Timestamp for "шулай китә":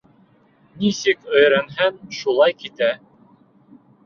2.21-2.91